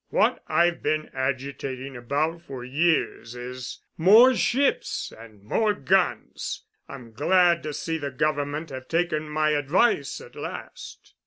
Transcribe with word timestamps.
What 0.09 0.43
I've 0.47 0.81
been 0.81 1.11
agitating 1.13 1.95
about 1.95 2.41
for 2.41 2.65
years 2.65 3.35
is 3.35 3.83
more 3.99 4.33
ships 4.33 5.13
and 5.15 5.43
more 5.43 5.75
guns 5.75 6.63
I'm 6.89 7.11
glad 7.11 7.61
to 7.61 7.71
see 7.71 7.99
the 7.99 8.09
Government 8.09 8.71
have 8.71 8.87
taken 8.87 9.29
my 9.29 9.51
advice 9.51 10.19
at 10.19 10.35
last." 10.35 11.13